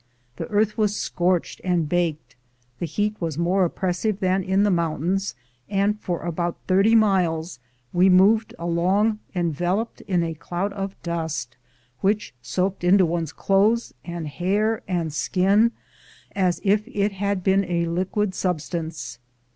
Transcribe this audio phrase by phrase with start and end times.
[0.37, 2.35] The earth was scorched and baked,
[2.79, 5.35] the heat was more oppressive than in the mountains,
[5.69, 7.59] and for about thirty miles
[7.93, 11.55] we moved along enveloped in a cloud of dust,
[11.99, 15.71] which soaked into one's clothes and hair and skin
[16.35, 19.19] as if it had been a liquid substance.